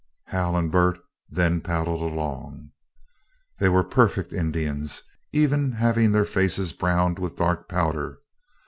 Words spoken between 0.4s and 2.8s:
and Bert then paddled along.